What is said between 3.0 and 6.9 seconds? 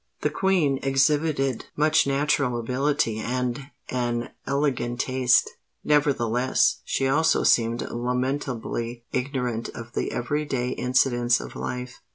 and an elegant taste: nevertheless,